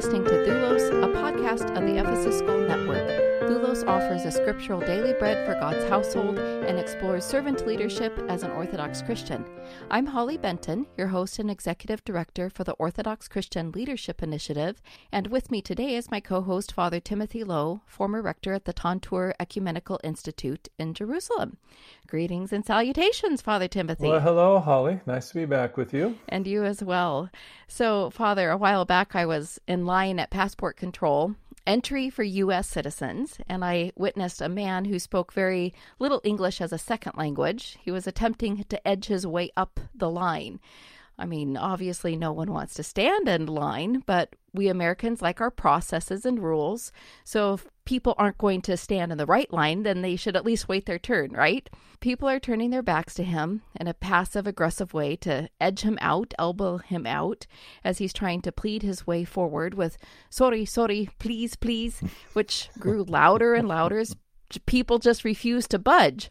listening 0.00 0.24
to 0.24 0.30
Doulos, 0.30 0.88
a 1.04 1.08
podcast 1.08 1.76
of 1.76 1.84
the 1.84 1.98
Ephesus 1.98 2.38
School 2.38 2.66
Network. 2.66 3.29
Doulos 3.50 3.84
offers 3.84 4.24
a 4.24 4.30
scriptural 4.30 4.78
daily 4.78 5.12
bread 5.14 5.44
for 5.44 5.58
God's 5.58 5.84
household 5.88 6.38
and 6.38 6.78
explores 6.78 7.24
servant 7.24 7.66
leadership 7.66 8.16
as 8.28 8.44
an 8.44 8.52
Orthodox 8.52 9.02
Christian. 9.02 9.44
I'm 9.90 10.06
Holly 10.06 10.36
Benton, 10.36 10.86
your 10.96 11.08
host 11.08 11.40
and 11.40 11.50
executive 11.50 12.04
director 12.04 12.48
for 12.48 12.62
the 12.62 12.74
Orthodox 12.74 13.26
Christian 13.26 13.72
Leadership 13.72 14.22
Initiative, 14.22 14.80
and 15.10 15.26
with 15.26 15.50
me 15.50 15.60
today 15.60 15.96
is 15.96 16.12
my 16.12 16.20
co 16.20 16.42
host, 16.42 16.70
Father 16.70 17.00
Timothy 17.00 17.42
Lowe, 17.42 17.80
former 17.86 18.22
rector 18.22 18.52
at 18.52 18.66
the 18.66 18.72
Tantur 18.72 19.32
Ecumenical 19.40 19.98
Institute 20.04 20.68
in 20.78 20.94
Jerusalem. 20.94 21.56
Greetings 22.06 22.52
and 22.52 22.64
salutations, 22.64 23.42
Father 23.42 23.66
Timothy. 23.66 24.10
Well, 24.10 24.20
hello, 24.20 24.60
Holly. 24.60 25.00
Nice 25.06 25.30
to 25.30 25.34
be 25.34 25.44
back 25.44 25.76
with 25.76 25.92
you. 25.92 26.16
And 26.28 26.46
you 26.46 26.62
as 26.62 26.84
well. 26.84 27.30
So, 27.66 28.10
Father, 28.10 28.50
a 28.50 28.56
while 28.56 28.84
back 28.84 29.16
I 29.16 29.26
was 29.26 29.58
in 29.66 29.86
line 29.86 30.20
at 30.20 30.30
passport 30.30 30.76
control 30.76 31.34
entry 31.66 32.10
for 32.10 32.22
U.S. 32.22 32.68
citizens, 32.68 33.38
and 33.48 33.64
I 33.64 33.92
witnessed 33.96 34.40
a 34.40 34.48
man 34.48 34.86
who 34.86 34.98
spoke 34.98 35.32
very 35.32 35.74
little 35.98 36.20
English 36.24 36.60
as 36.60 36.72
a 36.72 36.78
second 36.78 37.16
language. 37.16 37.78
He 37.80 37.90
was 37.90 38.06
attempting 38.06 38.64
to 38.64 38.88
edge 38.88 39.06
his 39.06 39.26
way 39.26 39.50
up 39.56 39.80
the 39.94 40.10
line. 40.10 40.60
I 41.20 41.26
mean, 41.26 41.56
obviously, 41.56 42.16
no 42.16 42.32
one 42.32 42.52
wants 42.52 42.74
to 42.74 42.82
stand 42.82 43.28
in 43.28 43.46
line, 43.46 44.02
but 44.06 44.34
we 44.52 44.68
Americans 44.68 45.22
like 45.22 45.40
our 45.40 45.50
processes 45.50 46.26
and 46.26 46.42
rules. 46.42 46.92
So 47.24 47.54
if 47.54 47.68
people 47.84 48.14
aren't 48.18 48.38
going 48.38 48.62
to 48.62 48.76
stand 48.76 49.12
in 49.12 49.18
the 49.18 49.26
right 49.26 49.52
line, 49.52 49.82
then 49.82 50.02
they 50.02 50.16
should 50.16 50.36
at 50.36 50.44
least 50.44 50.68
wait 50.68 50.86
their 50.86 50.98
turn, 50.98 51.32
right? 51.32 51.68
People 52.00 52.28
are 52.28 52.40
turning 52.40 52.70
their 52.70 52.82
backs 52.82 53.14
to 53.14 53.22
him 53.22 53.62
in 53.78 53.86
a 53.86 53.94
passive 53.94 54.46
aggressive 54.46 54.94
way 54.94 55.14
to 55.16 55.48
edge 55.60 55.82
him 55.82 55.98
out, 56.00 56.32
elbow 56.38 56.78
him 56.78 57.06
out, 57.06 57.46
as 57.84 57.98
he's 57.98 58.12
trying 58.12 58.40
to 58.42 58.52
plead 58.52 58.82
his 58.82 59.06
way 59.06 59.24
forward 59.24 59.74
with, 59.74 59.98
sorry, 60.30 60.64
sorry, 60.64 61.10
please, 61.18 61.56
please, 61.56 62.02
which 62.32 62.70
grew 62.78 63.04
louder 63.04 63.54
and 63.54 63.68
louder 63.68 63.98
as 63.98 64.16
people 64.66 64.98
just 64.98 65.24
refused 65.24 65.70
to 65.70 65.78
budge. 65.78 66.30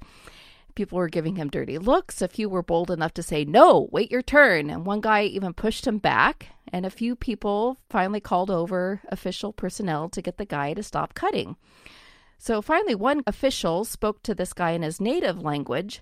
People 0.79 0.99
were 0.99 1.09
giving 1.09 1.35
him 1.35 1.49
dirty 1.49 1.77
looks. 1.77 2.21
A 2.21 2.29
few 2.29 2.47
were 2.47 2.63
bold 2.63 2.89
enough 2.89 3.13
to 3.15 3.21
say, 3.21 3.43
No, 3.43 3.89
wait 3.91 4.09
your 4.09 4.21
turn. 4.21 4.69
And 4.69 4.85
one 4.85 5.01
guy 5.01 5.23
even 5.23 5.53
pushed 5.53 5.85
him 5.85 5.97
back. 5.97 6.55
And 6.71 6.85
a 6.85 6.89
few 6.89 7.17
people 7.17 7.75
finally 7.89 8.21
called 8.21 8.49
over 8.49 9.01
official 9.09 9.51
personnel 9.51 10.07
to 10.07 10.21
get 10.21 10.37
the 10.37 10.45
guy 10.45 10.73
to 10.73 10.81
stop 10.81 11.15
cutting. 11.15 11.57
So 12.37 12.61
finally, 12.61 12.95
one 12.95 13.23
official 13.27 13.83
spoke 13.83 14.23
to 14.23 14.33
this 14.33 14.53
guy 14.53 14.71
in 14.71 14.83
his 14.83 15.01
native 15.01 15.41
language. 15.41 16.01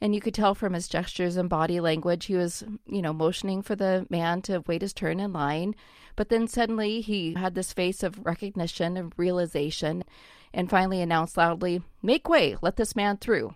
And 0.00 0.14
you 0.14 0.22
could 0.22 0.32
tell 0.32 0.54
from 0.54 0.72
his 0.72 0.88
gestures 0.88 1.36
and 1.36 1.50
body 1.50 1.78
language, 1.78 2.24
he 2.24 2.34
was, 2.34 2.64
you 2.86 3.02
know, 3.02 3.12
motioning 3.12 3.60
for 3.60 3.76
the 3.76 4.06
man 4.08 4.40
to 4.44 4.64
wait 4.66 4.80
his 4.80 4.94
turn 4.94 5.20
in 5.20 5.34
line. 5.34 5.74
But 6.16 6.30
then 6.30 6.48
suddenly 6.48 7.02
he 7.02 7.34
had 7.34 7.54
this 7.54 7.74
face 7.74 8.02
of 8.02 8.24
recognition 8.24 8.96
and 8.96 9.12
realization 9.18 10.02
and 10.54 10.70
finally 10.70 11.02
announced 11.02 11.36
loudly, 11.36 11.82
Make 12.00 12.26
way, 12.26 12.56
let 12.62 12.76
this 12.76 12.96
man 12.96 13.18
through. 13.18 13.52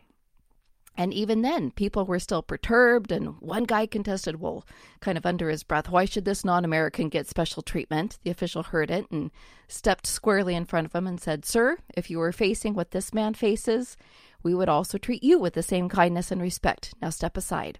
And 0.98 1.14
even 1.14 1.42
then, 1.42 1.70
people 1.70 2.04
were 2.04 2.18
still 2.18 2.42
perturbed. 2.42 3.12
And 3.12 3.40
one 3.40 3.62
guy 3.62 3.86
contested, 3.86 4.40
well, 4.40 4.66
kind 4.98 5.16
of 5.16 5.24
under 5.24 5.48
his 5.48 5.62
breath, 5.62 5.88
why 5.88 6.04
should 6.04 6.24
this 6.24 6.44
non 6.44 6.64
American 6.64 7.08
get 7.08 7.28
special 7.28 7.62
treatment? 7.62 8.18
The 8.24 8.32
official 8.32 8.64
heard 8.64 8.90
it 8.90 9.08
and 9.12 9.30
stepped 9.68 10.08
squarely 10.08 10.56
in 10.56 10.64
front 10.64 10.86
of 10.86 10.94
him 10.94 11.06
and 11.06 11.20
said, 11.20 11.44
Sir, 11.44 11.78
if 11.96 12.10
you 12.10 12.18
were 12.18 12.32
facing 12.32 12.74
what 12.74 12.90
this 12.90 13.14
man 13.14 13.34
faces, 13.34 13.96
we 14.42 14.52
would 14.52 14.68
also 14.68 14.98
treat 14.98 15.22
you 15.22 15.38
with 15.38 15.54
the 15.54 15.62
same 15.62 15.88
kindness 15.88 16.32
and 16.32 16.42
respect. 16.42 16.94
Now 17.00 17.10
step 17.10 17.36
aside. 17.36 17.78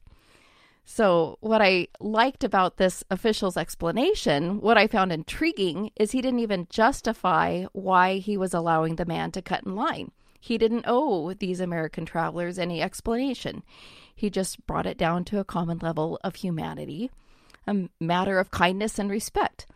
So, 0.85 1.37
what 1.41 1.61
I 1.61 1.89
liked 2.01 2.45
about 2.45 2.77
this 2.77 3.03
official's 3.11 3.57
explanation, 3.57 4.61
what 4.61 4.79
I 4.79 4.87
found 4.87 5.13
intriguing, 5.13 5.91
is 5.97 6.13
he 6.13 6.23
didn't 6.23 6.39
even 6.39 6.69
justify 6.71 7.65
why 7.73 8.19
he 8.19 8.37
was 8.39 8.55
allowing 8.55 8.95
the 8.97 9.05
man 9.05 9.33
to 9.33 9.43
cut 9.43 9.67
in 9.67 9.75
line. 9.75 10.13
He 10.41 10.59
didn't 10.59 10.85
owe 10.87 11.35
these 11.35 11.61
American 11.61 12.05
travelers 12.05 12.59
any 12.59 12.81
explanation. 12.81 13.63
He 14.15 14.31
just 14.31 14.67
brought 14.67 14.87
it 14.87 14.99
down 14.99 15.25
to 15.27 15.39
a 15.39 15.45
common 15.45 15.79
level 15.79 16.19
of 16.25 16.37
humanity, 16.37 17.11
a 17.67 17.89
matter 18.01 18.39
of 18.39 18.51
kindness 18.51 18.99
and 18.99 19.11
respect. 19.11 19.67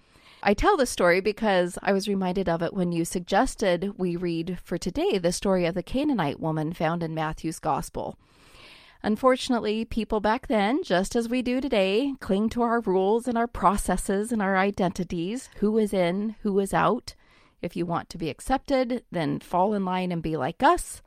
I 0.43 0.55
tell 0.55 0.77
this 0.77 0.91
story 0.91 1.21
because 1.21 1.79
I 1.83 1.93
was 1.93 2.09
reminded 2.09 2.49
of 2.49 2.63
it 2.63 2.75
when 2.75 2.91
you 2.91 3.05
suggested 3.05 3.97
we 3.97 4.17
read 4.17 4.59
for 4.65 4.77
today 4.77 5.19
the 5.19 5.31
story 5.31 5.67
of 5.67 5.75
the 5.75 5.85
Canaanite 5.85 6.41
woman 6.41 6.73
found 6.73 7.05
in 7.05 7.15
Matthew's 7.15 7.61
Gospel. 7.61 8.19
Unfortunately, 9.05 9.85
people 9.85 10.21
back 10.21 10.47
then, 10.49 10.83
just 10.83 11.15
as 11.15 11.29
we 11.29 11.43
do 11.43 11.61
today, 11.61 12.15
cling 12.21 12.49
to 12.51 12.63
our 12.63 12.81
rules 12.81 13.29
and 13.29 13.37
our 13.37 13.47
processes 13.47 14.33
and 14.33 14.41
our 14.41 14.57
identities 14.57 15.49
who 15.57 15.77
is 15.79 15.93
in, 15.93 16.37
who 16.43 16.59
is 16.59 16.75
out. 16.75 17.15
If 17.63 17.77
you 17.77 17.87
want 17.87 18.11
to 18.11 18.19
be 18.19 18.29
accepted, 18.29 19.05
then 19.11 19.39
fall 19.41 19.73
in 19.73 19.85
line 19.85 20.13
and 20.13 20.21
be 20.23 20.37
like 20.37 20.63
us. 20.63 21.01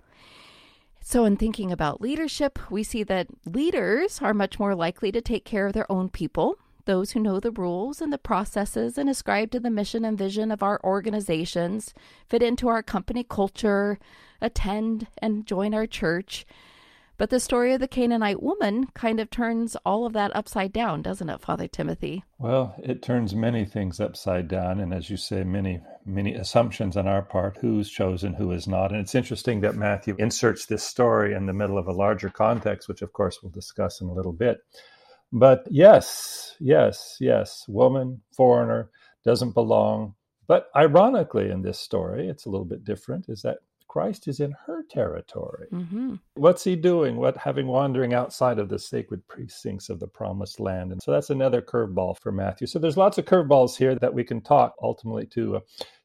So, 1.02 1.26
in 1.26 1.38
thinking 1.38 1.72
about 1.72 2.02
leadership, 2.02 2.58
we 2.72 2.82
see 2.82 3.04
that 3.04 3.28
leaders 3.46 4.20
are 4.24 4.34
much 4.34 4.58
more 4.58 4.74
likely 4.74 5.12
to 5.12 5.22
take 5.22 5.46
care 5.46 5.68
of 5.68 5.74
their 5.74 5.92
own 5.92 6.10
people, 6.10 6.56
those 6.86 7.12
who 7.12 7.20
know 7.20 7.40
the 7.40 7.52
rules 7.52 8.02
and 8.02 8.12
the 8.12 8.18
processes 8.18 8.98
and 8.98 9.08
ascribe 9.08 9.52
to 9.52 9.60
the 9.60 9.70
mission 9.70 10.04
and 10.04 10.18
vision 10.18 10.52
of 10.52 10.64
our 10.64 10.80
organizations, 10.84 11.94
fit 12.28 12.42
into 12.42 12.68
our 12.68 12.82
company 12.82 13.24
culture, 13.24 14.00
attend 14.42 15.08
and 15.20 15.46
join 15.46 15.76
our 15.76 15.86
church. 15.86 16.46
But 17.18 17.30
the 17.30 17.40
story 17.40 17.74
of 17.74 17.80
the 17.80 17.88
Canaanite 17.88 18.44
woman 18.44 18.88
kind 18.94 19.22
of 19.22 19.30
turns 19.30 19.78
all 19.86 20.06
of 20.06 20.12
that 20.14 20.36
upside 20.36 20.74
down, 20.74 21.02
doesn't 21.02 21.30
it, 21.30 21.40
Father 21.40 21.68
Timothy? 21.68 22.26
Well, 22.40 22.76
it 22.84 23.02
turns 23.02 23.34
many 23.34 23.64
things 23.64 24.02
upside 24.02 24.50
down, 24.50 24.82
and 24.82 24.94
as 24.94 25.10
you 25.10 25.16
say, 25.16 25.46
many, 25.46 25.80
many 26.06 26.34
assumptions 26.34 26.98
on 26.98 27.08
our 27.08 27.22
part 27.22 27.58
who's 27.62 27.90
chosen, 27.90 28.34
who 28.34 28.52
is 28.52 28.68
not. 28.68 28.92
And 28.92 29.00
it's 29.00 29.16
interesting 29.16 29.62
that 29.62 29.76
Matthew 29.76 30.16
inserts 30.20 30.66
this 30.66 30.84
story 30.84 31.34
in 31.34 31.46
the 31.46 31.54
middle 31.54 31.78
of 31.78 31.88
a 31.88 31.94
larger 31.94 32.30
context, 32.30 32.90
which 32.90 33.02
of 33.02 33.14
course 33.14 33.42
we'll 33.42 33.52
discuss 33.52 34.02
in 34.02 34.10
a 34.10 34.14
little 34.14 34.34
bit. 34.34 34.58
But 35.32 35.66
yes, 35.72 36.56
yes, 36.60 37.16
yes, 37.22 37.66
woman, 37.70 38.22
foreigner, 38.36 38.90
doesn't 39.24 39.54
belong. 39.54 40.16
But 40.48 40.68
ironically, 40.76 41.50
in 41.50 41.62
this 41.62 41.80
story, 41.80 42.28
it's 42.28 42.46
a 42.46 42.50
little 42.50 42.66
bit 42.66 42.84
different, 42.84 43.30
is 43.30 43.42
that 43.44 43.60
Christ 43.96 44.28
is 44.28 44.42
in 44.42 44.54
her 44.66 44.84
territory. 44.90 45.68
Mm-hmm. 45.72 46.16
What's 46.34 46.66
he 46.66 46.76
doing? 46.76 47.16
What 47.16 47.38
having 47.38 47.68
wandering 47.68 48.14
outside 48.14 48.60
of 48.60 48.68
the 48.68 48.78
sacred 48.78 49.26
precincts 49.30 49.88
of 49.88 50.02
the 50.02 50.08
promised 50.08 50.60
land? 50.60 50.92
And 50.92 51.02
so 51.02 51.14
that's 51.14 51.30
another 51.30 51.62
curveball 51.62 52.20
for 52.20 52.34
Matthew. 52.34 52.68
So 52.68 52.78
there's 52.78 52.98
lots 52.98 53.18
of 53.20 53.24
curveballs 53.24 53.78
here 53.78 53.96
that 53.96 54.14
we 54.14 54.26
can 54.26 54.42
talk 54.42 54.76
ultimately 54.84 55.26
to 55.28 55.56
uh, 55.56 55.60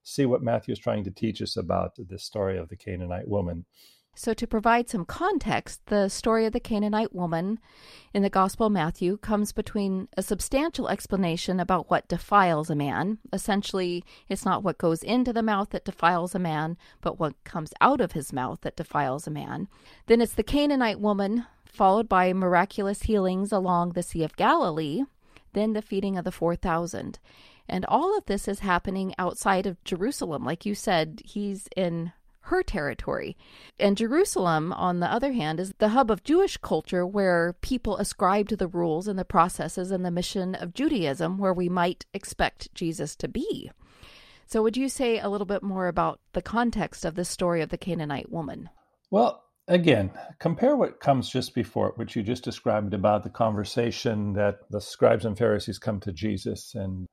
see 0.04 0.24
what 0.24 0.40
Matthew 0.40 0.70
is 0.70 0.78
trying 0.78 1.02
to 1.02 1.10
teach 1.10 1.42
us 1.42 1.56
about 1.56 1.94
this 1.98 2.22
story 2.22 2.58
of 2.58 2.68
the 2.68 2.76
Canaanite 2.76 3.26
woman. 3.26 3.64
So, 4.14 4.34
to 4.34 4.46
provide 4.46 4.90
some 4.90 5.04
context, 5.04 5.86
the 5.86 6.08
story 6.08 6.44
of 6.44 6.52
the 6.52 6.60
Canaanite 6.60 7.14
woman 7.14 7.58
in 8.12 8.22
the 8.22 8.28
Gospel 8.28 8.66
of 8.66 8.72
Matthew 8.72 9.16
comes 9.16 9.52
between 9.52 10.08
a 10.16 10.22
substantial 10.22 10.88
explanation 10.88 11.60
about 11.60 11.88
what 11.88 12.08
defiles 12.08 12.68
a 12.70 12.74
man. 12.74 13.18
Essentially, 13.32 14.04
it's 14.28 14.44
not 14.44 14.62
what 14.62 14.78
goes 14.78 15.02
into 15.02 15.32
the 15.32 15.42
mouth 15.42 15.70
that 15.70 15.84
defiles 15.84 16.34
a 16.34 16.40
man, 16.40 16.76
but 17.00 17.18
what 17.18 17.42
comes 17.44 17.72
out 17.80 18.00
of 18.00 18.12
his 18.12 18.32
mouth 18.32 18.60
that 18.62 18.76
defiles 18.76 19.26
a 19.26 19.30
man. 19.30 19.68
Then 20.06 20.20
it's 20.20 20.34
the 20.34 20.42
Canaanite 20.42 21.00
woman, 21.00 21.46
followed 21.64 22.08
by 22.08 22.32
miraculous 22.32 23.04
healings 23.04 23.52
along 23.52 23.92
the 23.92 24.02
Sea 24.02 24.24
of 24.24 24.36
Galilee, 24.36 25.04
then 25.52 25.72
the 25.72 25.82
feeding 25.82 26.18
of 26.18 26.24
the 26.24 26.32
4,000. 26.32 27.18
And 27.68 27.86
all 27.86 28.18
of 28.18 28.26
this 28.26 28.48
is 28.48 28.58
happening 28.58 29.14
outside 29.18 29.66
of 29.66 29.82
Jerusalem. 29.84 30.44
Like 30.44 30.66
you 30.66 30.74
said, 30.74 31.22
he's 31.24 31.68
in 31.76 32.12
her 32.50 32.62
territory. 32.62 33.36
And 33.78 33.96
Jerusalem, 33.96 34.72
on 34.72 35.00
the 35.00 35.10
other 35.10 35.32
hand, 35.32 35.58
is 35.58 35.72
the 35.78 35.90
hub 35.90 36.10
of 36.10 36.22
Jewish 36.22 36.56
culture 36.58 37.06
where 37.06 37.54
people 37.60 37.96
ascribe 37.96 38.48
to 38.48 38.56
the 38.56 38.68
rules 38.68 39.08
and 39.08 39.18
the 39.18 39.24
processes 39.24 39.90
and 39.90 40.04
the 40.04 40.10
mission 40.10 40.54
of 40.54 40.74
Judaism 40.74 41.38
where 41.38 41.54
we 41.54 41.68
might 41.68 42.06
expect 42.12 42.74
Jesus 42.74 43.16
to 43.16 43.28
be. 43.28 43.70
So, 44.46 44.62
would 44.62 44.76
you 44.76 44.88
say 44.88 45.18
a 45.18 45.28
little 45.28 45.46
bit 45.46 45.62
more 45.62 45.86
about 45.86 46.18
the 46.32 46.42
context 46.42 47.04
of 47.04 47.14
this 47.14 47.28
story 47.28 47.62
of 47.62 47.68
the 47.68 47.78
Canaanite 47.78 48.30
woman? 48.30 48.68
Well, 49.10 49.44
again, 49.68 50.10
compare 50.40 50.76
what 50.76 51.00
comes 51.00 51.30
just 51.30 51.54
before 51.54 51.92
which 51.94 52.16
you 52.16 52.22
just 52.22 52.42
described 52.42 52.92
about 52.92 53.22
the 53.22 53.30
conversation 53.30 54.32
that 54.32 54.58
the 54.70 54.80
scribes 54.80 55.24
and 55.24 55.38
Pharisees 55.38 55.78
come 55.78 56.00
to 56.00 56.12
Jesus 56.12 56.74
and 56.74 57.06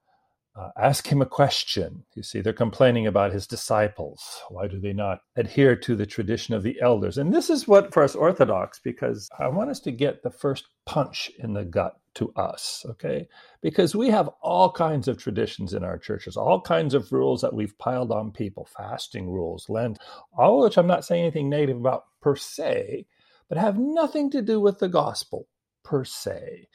uh, 0.58 0.70
ask 0.78 1.08
him 1.08 1.22
a 1.22 1.26
question. 1.26 2.04
You 2.16 2.24
see, 2.24 2.42
they're 2.42 2.54
complaining 2.54 3.06
about 3.06 3.32
his 3.32 3.46
disciples. 3.46 4.42
Why 4.50 4.68
do 4.68 4.80
they 4.80 4.94
not 4.94 5.22
adhere 5.36 5.76
to 5.76 5.96
the 5.96 6.06
tradition 6.06 6.56
of 6.56 6.64
the 6.64 6.82
elders? 6.82 7.18
And 7.18 7.34
this 7.34 7.50
is 7.50 7.68
what, 7.68 7.94
for 7.94 8.02
us 8.02 8.16
Orthodox, 8.16 8.80
because 8.80 9.30
I 9.38 9.48
want 9.50 9.70
us 9.70 9.80
to 9.82 9.92
get 9.92 10.24
the 10.24 10.32
first 10.32 10.68
punch 10.86 11.30
in 11.38 11.54
the 11.54 11.64
gut 11.64 12.00
to 12.16 12.34
us, 12.36 12.84
okay? 12.90 13.28
Because 13.62 13.96
we 13.96 14.10
have 14.10 14.30
all 14.42 14.72
kinds 14.72 15.08
of 15.08 15.20
traditions 15.20 15.76
in 15.76 15.84
our 15.84 16.00
churches, 16.00 16.36
all 16.36 16.60
kinds 16.60 16.96
of 16.96 17.12
rules 17.12 17.42
that 17.42 17.54
we've 17.54 17.78
piled 17.78 18.12
on 18.12 18.32
people 18.32 18.68
fasting 18.76 19.30
rules, 19.30 19.70
Lent, 19.70 20.00
all 20.36 20.58
of 20.58 20.64
which 20.64 20.78
I'm 20.78 20.88
not 20.88 21.06
saying 21.06 21.22
anything 21.22 21.50
negative 21.50 21.78
about 21.78 22.06
per 22.20 22.36
se, 22.36 23.06
but 23.48 23.60
have 23.60 23.78
nothing 23.78 24.32
to 24.32 24.42
do 24.42 24.60
with 24.60 24.80
the 24.80 24.90
gospel 24.90 25.48
per 25.84 26.04
se. 26.04 26.68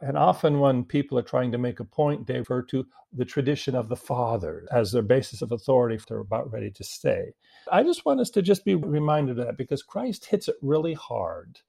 And 0.00 0.16
often, 0.16 0.60
when 0.60 0.84
people 0.84 1.18
are 1.18 1.22
trying 1.22 1.52
to 1.52 1.58
make 1.58 1.78
a 1.78 1.84
point, 1.84 2.26
they 2.26 2.38
refer 2.38 2.62
to 2.62 2.86
the 3.12 3.24
tradition 3.24 3.74
of 3.74 3.88
the 3.88 3.96
father 3.96 4.66
as 4.72 4.92
their 4.92 5.02
basis 5.02 5.42
of 5.42 5.52
authority 5.52 5.96
if 5.96 6.06
they're 6.06 6.18
about 6.18 6.50
ready 6.52 6.70
to 6.70 6.84
stay. 6.84 7.34
I 7.70 7.82
just 7.82 8.04
want 8.06 8.20
us 8.20 8.30
to 8.30 8.42
just 8.42 8.64
be 8.64 8.74
reminded 8.74 9.38
of 9.38 9.46
that 9.46 9.58
because 9.58 9.82
Christ 9.82 10.26
hits 10.26 10.48
it 10.48 10.56
really 10.62 10.94
hard 10.94 11.60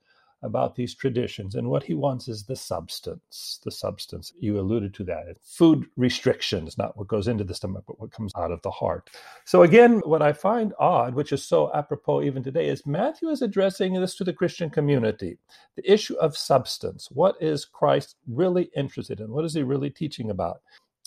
about 0.44 0.76
these 0.76 0.96
traditions. 0.96 1.56
And 1.56 1.70
what 1.70 1.84
he 1.84 1.94
wants 1.94 2.28
is 2.28 2.44
the 2.44 2.56
substance. 2.56 3.60
The 3.64 3.72
substance. 3.72 4.34
You 4.40 4.60
alluded 4.60 4.94
to 4.96 5.04
that. 5.06 5.38
Food 5.44 5.86
restrictions, 5.98 6.78
not 6.78 6.98
what 6.98 7.08
goes 7.08 7.28
into 7.28 7.44
the 7.44 7.54
stomach, 7.54 7.84
but 7.88 8.00
what 8.00 8.12
comes 8.12 8.32
out 8.36 8.52
of 8.52 8.62
the 8.62 8.72
heart. 8.72 9.10
So, 9.46 9.64
again, 9.64 10.02
what 10.06 10.22
I 10.22 10.34
find 10.34 10.74
odd, 10.80 11.14
which 11.14 11.32
is 11.32 11.44
so 11.44 11.72
apropos 11.74 12.24
even 12.24 12.44
today, 12.44 12.70
is 12.70 12.86
Matthew 12.86 13.30
is 13.30 13.42
addressing 13.42 13.94
this 13.94 14.16
to 14.16 14.24
the 14.24 14.34
Christian 14.34 14.70
community 14.70 15.38
the 15.76 15.92
issue 15.92 16.16
of 16.16 16.36
substance. 16.36 17.10
What 17.12 17.36
is 17.42 17.66
Christ 17.66 18.16
really 18.28 18.70
interested 18.76 19.20
in? 19.20 19.32
What 19.32 19.46
is 19.46 19.54
he 19.54 19.64
really 19.64 19.90
teaching 19.90 20.32
about? 20.32 20.62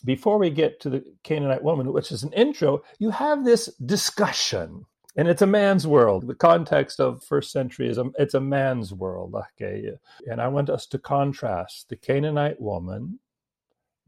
Before 0.05 0.39
we 0.39 0.51
get 0.51 0.81
to 0.81 0.91
the 0.91 1.05
Canaanite 1.23 1.63
woman, 1.63 1.93
which 1.93 2.13
is 2.13 2.23
an 2.23 2.33
intro, 2.33 2.83
you 2.99 3.11
have 3.11 3.45
this 3.45 3.67
discussion 3.87 4.85
and 5.16 5.28
it's 5.28 5.43
a 5.43 5.46
man's 5.46 5.87
world. 5.87 6.26
The 6.26 6.34
context 6.34 7.00
of 7.00 7.22
first 7.22 7.52
century 7.52 7.88
is 7.88 7.99
a, 7.99 8.11
it's 8.19 8.34
a 8.34 8.40
man's 8.40 8.93
world. 8.93 9.34
Okay, 9.34 9.90
and 10.31 10.40
I 10.40 10.49
want 10.49 10.70
us 10.70 10.87
to 10.87 10.99
contrast 10.99 11.88
the 11.88 11.96
Canaanite 11.96 12.61
woman, 12.61 13.20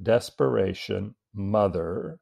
desperation, 0.02 1.14
mother, 1.34 2.18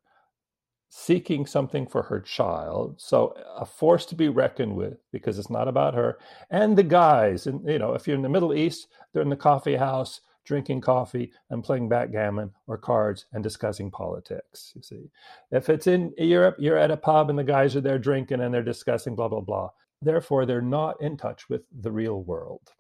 seeking 0.97 1.45
something 1.45 1.87
for 1.87 2.03
her 2.05 2.21
child, 2.21 2.95
so 3.01 3.37
a 3.57 3.67
force 3.67 4.07
to 4.07 4.15
be 4.15 4.29
reckoned 4.29 4.77
with 4.77 4.99
because 5.11 5.39
it's 5.39 5.51
not 5.51 5.67
about 5.67 5.95
her, 5.95 6.19
and 6.51 6.77
the 6.77 6.85
guys. 6.85 7.47
And 7.47 7.67
you 7.69 7.79
know, 7.79 7.95
if 7.95 8.07
you're 8.07 8.17
in 8.17 8.23
the 8.23 8.29
Middle 8.29 8.55
East, 8.55 8.89
they're 9.13 9.23
in 9.23 9.29
the 9.29 9.37
coffee 9.37 9.77
house 9.77 10.21
drinking 10.45 10.81
coffee 10.81 11.33
and 11.51 11.65
playing 11.65 11.89
backgammon 11.89 12.53
or 12.67 12.79
cards 12.79 13.27
and 13.33 13.43
discussing 13.43 13.91
politics. 13.91 14.73
You 14.75 14.83
see, 14.83 15.11
if 15.51 15.69
it's 15.69 15.87
in 15.87 16.13
Europe, 16.19 16.57
you're 16.59 16.79
at 16.79 16.91
a 16.91 16.97
pub 16.97 17.31
and 17.31 17.39
the 17.39 17.45
guys 17.45 17.75
are 17.77 17.81
there 17.81 17.99
drinking 17.99 18.41
and 18.41 18.53
they're 18.53 18.63
discussing 18.63 19.15
blah, 19.15 19.29
blah, 19.29 19.41
blah. 19.41 19.71
Therefore, 20.03 20.45
they're 20.45 20.61
not 20.61 21.01
in 21.01 21.17
touch 21.17 21.49
with 21.49 21.63
the 21.73 21.91
real 21.91 22.23
world. 22.23 22.73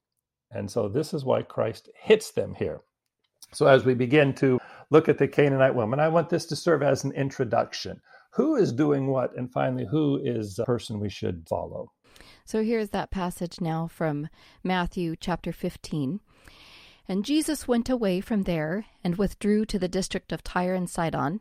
And 0.50 0.70
so, 0.70 0.88
this 0.88 1.14
is 1.14 1.24
why 1.24 1.42
Christ 1.42 1.88
hits 1.94 2.30
them 2.30 2.54
here. 2.54 2.80
So, 3.52 3.66
as 3.66 3.84
we 3.84 3.94
begin 3.94 4.34
to 4.34 4.60
look 4.90 5.08
at 5.08 5.18
the 5.18 5.28
Canaanite 5.28 5.74
woman, 5.74 6.00
I 6.00 6.08
want 6.08 6.28
this 6.28 6.46
to 6.46 6.56
serve 6.56 6.82
as 6.82 7.04
an 7.04 7.12
introduction. 7.12 8.00
Who 8.34 8.56
is 8.56 8.72
doing 8.72 9.06
what? 9.06 9.36
And 9.36 9.50
finally, 9.52 9.86
who 9.90 10.20
is 10.22 10.56
the 10.56 10.64
person 10.64 11.00
we 11.00 11.08
should 11.08 11.46
follow? 11.48 11.92
So, 12.44 12.62
here's 12.62 12.90
that 12.90 13.10
passage 13.10 13.60
now 13.60 13.88
from 13.88 14.28
Matthew 14.62 15.16
chapter 15.18 15.52
15. 15.52 16.20
And 17.06 17.24
Jesus 17.24 17.68
went 17.68 17.90
away 17.90 18.20
from 18.20 18.42
there 18.42 18.86
and 19.02 19.16
withdrew 19.16 19.66
to 19.66 19.78
the 19.78 19.88
district 19.88 20.32
of 20.32 20.42
Tyre 20.42 20.74
and 20.74 20.88
Sidon. 20.88 21.40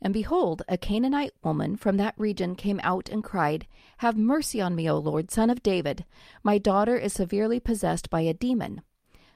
And 0.00 0.12
behold, 0.12 0.62
a 0.68 0.78
Canaanite 0.78 1.34
woman 1.42 1.76
from 1.76 1.96
that 1.96 2.14
region 2.16 2.54
came 2.54 2.78
out 2.82 3.08
and 3.08 3.24
cried, 3.24 3.66
Have 3.98 4.16
mercy 4.16 4.60
on 4.60 4.76
me, 4.76 4.88
O 4.88 4.98
Lord, 4.98 5.30
son 5.30 5.50
of 5.50 5.62
David. 5.62 6.04
My 6.42 6.58
daughter 6.58 6.96
is 6.96 7.12
severely 7.12 7.58
possessed 7.58 8.10
by 8.10 8.20
a 8.20 8.34
demon. 8.34 8.82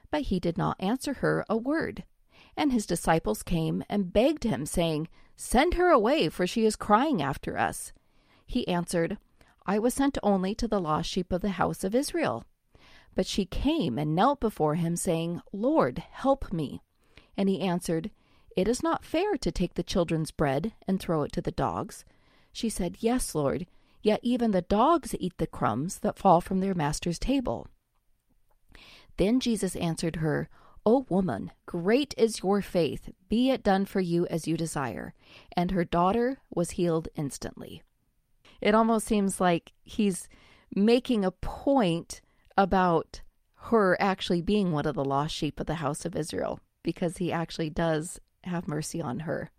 But 0.09 0.23
he 0.23 0.39
did 0.39 0.57
not 0.57 0.77
answer 0.79 1.15
her 1.15 1.45
a 1.49 1.57
word. 1.57 2.03
And 2.55 2.71
his 2.71 2.85
disciples 2.85 3.43
came 3.43 3.83
and 3.89 4.13
begged 4.13 4.43
him, 4.43 4.65
saying, 4.65 5.09
Send 5.35 5.73
her 5.73 5.89
away, 5.89 6.29
for 6.29 6.45
she 6.45 6.65
is 6.65 6.75
crying 6.75 7.21
after 7.21 7.57
us. 7.57 7.91
He 8.45 8.67
answered, 8.67 9.17
I 9.65 9.79
was 9.79 9.93
sent 9.95 10.17
only 10.21 10.53
to 10.55 10.67
the 10.67 10.79
lost 10.79 11.09
sheep 11.09 11.31
of 11.31 11.41
the 11.41 11.49
house 11.49 11.83
of 11.83 11.95
Israel. 11.95 12.45
But 13.15 13.27
she 13.27 13.45
came 13.45 13.97
and 13.97 14.15
knelt 14.15 14.39
before 14.39 14.75
him, 14.75 14.95
saying, 14.95 15.41
Lord, 15.51 15.99
help 16.11 16.51
me. 16.51 16.81
And 17.37 17.47
he 17.49 17.61
answered, 17.61 18.11
It 18.55 18.67
is 18.67 18.83
not 18.83 19.05
fair 19.05 19.37
to 19.37 19.51
take 19.51 19.75
the 19.75 19.83
children's 19.83 20.31
bread 20.31 20.73
and 20.87 20.99
throw 20.99 21.23
it 21.23 21.31
to 21.33 21.41
the 21.41 21.51
dogs. 21.51 22.05
She 22.51 22.69
said, 22.69 22.97
Yes, 22.99 23.35
Lord, 23.35 23.67
yet 24.01 24.19
even 24.23 24.51
the 24.51 24.61
dogs 24.61 25.15
eat 25.19 25.37
the 25.37 25.47
crumbs 25.47 25.99
that 25.99 26.17
fall 26.17 26.41
from 26.41 26.59
their 26.59 26.73
master's 26.73 27.19
table. 27.19 27.67
Then 29.17 29.39
Jesus 29.39 29.75
answered 29.75 30.17
her, 30.17 30.49
O 30.85 31.05
woman, 31.07 31.51
great 31.65 32.13
is 32.17 32.43
your 32.43 32.61
faith. 32.61 33.09
Be 33.29 33.51
it 33.51 33.63
done 33.63 33.85
for 33.85 34.01
you 34.01 34.27
as 34.27 34.47
you 34.47 34.57
desire. 34.57 35.13
And 35.55 35.71
her 35.71 35.85
daughter 35.85 36.39
was 36.53 36.71
healed 36.71 37.07
instantly. 37.15 37.83
It 38.59 38.75
almost 38.75 39.07
seems 39.07 39.39
like 39.39 39.71
he's 39.83 40.27
making 40.75 41.23
a 41.23 41.31
point 41.31 42.21
about 42.57 43.21
her 43.55 43.97
actually 43.99 44.41
being 44.41 44.71
one 44.71 44.85
of 44.85 44.95
the 44.95 45.05
lost 45.05 45.33
sheep 45.33 45.59
of 45.59 45.65
the 45.65 45.75
house 45.75 46.05
of 46.05 46.15
Israel 46.15 46.59
because 46.83 47.17
he 47.17 47.31
actually 47.31 47.69
does 47.69 48.19
have 48.43 48.67
mercy 48.67 49.01
on 49.01 49.21
her. 49.21 49.51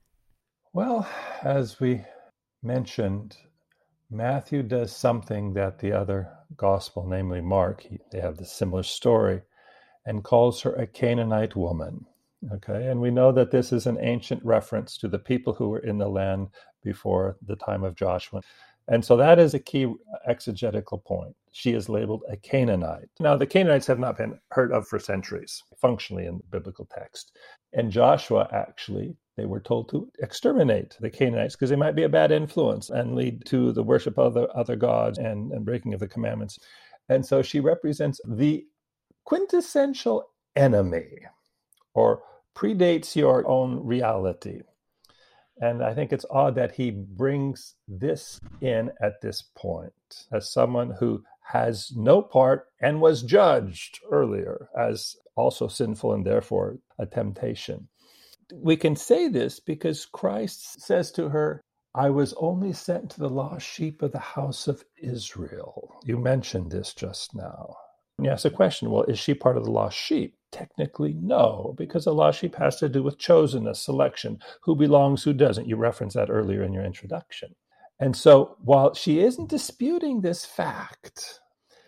Well, 0.73 1.09
as 1.43 1.81
we 1.81 2.05
mentioned, 2.63 3.37
Matthew 4.11 4.63
does 4.63 4.95
something 4.95 5.55
that 5.55 5.79
the 5.79 5.93
other 5.93 6.29
gospel, 6.57 7.07
namely 7.07 7.41
Mark, 7.41 7.83
he, 7.83 7.99
they 8.13 8.21
have 8.21 8.37
the 8.37 8.45
similar 8.45 8.83
story, 8.83 9.43
and 10.05 10.23
calls 10.23 10.61
her 10.63 10.75
a 10.75 10.87
Canaanite 10.87 11.57
woman. 11.57 12.07
Okay, 12.53 12.89
and 12.89 13.01
we 13.01 13.11
know 13.11 13.33
that 13.33 13.51
this 13.51 13.73
is 13.73 13.87
an 13.87 13.99
ancient 14.01 14.45
reference 14.45 14.99
to 14.99 15.09
the 15.09 15.19
people 15.19 15.55
who 15.55 15.71
were 15.71 15.79
in 15.79 15.97
the 15.97 16.09
land 16.09 16.49
before 16.83 17.39
the 17.41 17.57
time 17.57 17.83
of 17.83 17.97
Joshua. 17.97 18.43
And 18.89 19.05
so 19.05 19.17
that 19.17 19.39
is 19.39 19.55
a 19.55 19.59
key 19.59 19.93
exegetical 20.27 20.99
point. 20.99 21.35
She 21.53 21.73
is 21.73 21.89
labeled 21.89 22.23
a 22.29 22.37
Canaanite. 22.37 23.09
Now, 23.19 23.37
the 23.37 23.47
Canaanites 23.47 23.87
have 23.87 23.99
not 23.99 24.19
been 24.19 24.39
heard 24.51 24.73
of 24.73 24.87
for 24.87 24.99
centuries, 24.99 25.63
functionally 25.81 26.27
in 26.27 26.39
the 26.39 26.45
biblical 26.51 26.87
text. 26.95 27.33
And 27.73 27.91
Joshua 27.91 28.49
actually, 28.53 29.17
they 29.37 29.47
were 29.47 29.61
told 29.61 29.89
to 29.91 30.11
exterminate 30.21 30.97
the 31.01 31.11
Canaanites 31.11 31.57
because 31.57 31.71
they 31.71 31.77
might 31.77 31.97
be 31.97 32.03
a 32.03 32.09
bad 32.09 32.31
influence 32.31 32.91
and 32.91 33.15
lead 33.15 33.45
to 33.47 33.73
the 33.73 33.83
worship 33.83 34.19
of 34.19 34.37
other, 34.37 34.49
other 34.57 34.77
gods 34.77 35.19
and, 35.19 35.53
and 35.53 35.65
breaking 35.65 35.95
of 35.95 36.01
the 36.01 36.09
commandments. 36.09 36.59
And 37.09 37.25
so 37.25 37.41
she 37.43 37.61
represents 37.61 38.21
the 38.29 38.67
quintessential 39.25 40.29
enemy 40.57 41.19
or 41.95 42.23
predates 42.55 43.17
your 43.17 43.49
own 43.49 43.85
reality. 43.85 44.61
And 45.61 45.83
I 45.83 45.95
think 45.95 46.13
it's 46.13 46.27
odd 46.31 46.57
that 46.57 46.73
he 46.73 46.91
brings 46.91 47.75
this 47.87 48.41
in 48.61 48.91
at 49.01 49.21
this 49.21 49.43
point 49.55 49.93
as 50.33 50.53
someone 50.53 50.91
who 50.99 51.23
has 51.45 51.93
no 51.95 52.23
part 52.23 52.67
and 52.81 53.01
was 53.01 53.23
judged 53.23 54.01
earlier 54.11 54.69
as 54.77 55.17
also 55.37 55.69
sinful 55.69 56.13
and 56.13 56.25
therefore 56.27 56.79
a 56.99 57.07
temptation. 57.07 57.89
We 58.53 58.77
can 58.77 58.97
say 58.97 59.29
this 59.29 59.61
because 59.61 60.07
Christ 60.07 60.81
says 60.81 61.13
to 61.13 61.29
her, 61.29 61.63
I 61.95 62.11
was 62.11 62.35
only 62.35 62.73
sent 62.73 63.11
to 63.11 63.21
the 63.21 63.31
lost 63.31 63.67
sheep 63.67 64.03
of 64.03 64.11
the 64.11 64.19
house 64.19 64.67
of 64.67 64.85
Israel. 65.01 65.95
You 66.05 66.19
mentioned 66.19 66.73
this 66.73 66.93
just 66.93 67.35
now. 67.35 67.77
And 68.19 68.27
you 68.27 68.33
ask 68.33 68.43
the 68.43 68.51
question, 68.51 68.91
well, 68.91 69.05
is 69.05 69.19
she 69.19 69.35
part 69.35 69.57
of 69.57 69.65
the 69.65 69.71
lost 69.71 69.97
sheep? 69.97 70.35
Technically, 70.55 71.15
no, 71.21 71.75
because 71.77 72.07
a 72.07 72.13
lost 72.13 72.43
has 72.43 72.77
to 72.77 72.89
do 72.89 73.03
with 73.03 73.19
chosenness, 73.19 73.79
selection, 73.79 74.39
who 74.63 74.77
belongs, 74.77 75.25
who 75.25 75.33
doesn't. 75.33 75.67
You 75.67 75.75
referenced 75.75 76.15
that 76.15 76.31
earlier 76.31 76.63
in 76.63 76.73
your 76.73 76.85
introduction. 76.85 77.57
And 77.99 78.17
so, 78.17 78.57
while 78.61 78.95
she 78.95 79.19
isn't 79.19 79.51
disputing 79.51 80.21
this 80.21 80.45
fact, 80.45 81.41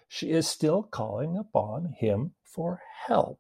she 0.08 0.32
is 0.32 0.48
still 0.48 0.82
calling 0.82 1.36
upon 1.36 1.94
him 1.96 2.32
for 2.42 2.80
help. 3.06 3.38